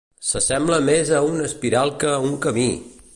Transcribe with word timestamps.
S'assembla 0.27 0.79
més 0.87 1.11
a 1.17 1.21
una 1.27 1.45
espiral 1.49 1.95
que 2.05 2.11
a 2.15 2.19
un 2.31 2.35
camí! 2.47 2.69